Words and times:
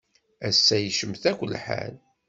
Ass-a 0.47 0.77
yecmet 0.79 1.23
akk 1.29 1.41
lḥal. 1.53 1.93